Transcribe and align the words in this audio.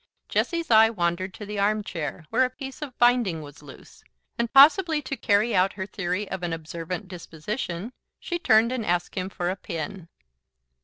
Jessie's 0.27 0.71
eye 0.71 0.89
wandered 0.89 1.31
to 1.35 1.45
the 1.45 1.59
armchair, 1.59 2.25
where 2.31 2.43
a 2.43 2.49
piece 2.49 2.81
of 2.81 2.97
binding 2.97 3.43
was 3.43 3.61
loose, 3.61 4.03
and, 4.35 4.51
possibly 4.51 4.99
to 5.03 5.15
carry 5.15 5.55
out 5.55 5.73
her 5.73 5.85
theory 5.85 6.27
of 6.31 6.41
an 6.41 6.53
observant 6.53 7.07
disposition, 7.07 7.93
she 8.19 8.39
turned 8.39 8.71
and 8.71 8.83
asked 8.83 9.13
him 9.13 9.29
for 9.29 9.51
a 9.51 9.55
pin. 9.55 10.07